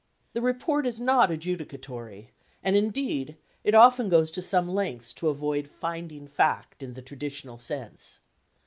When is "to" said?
4.31-4.41, 5.13-5.29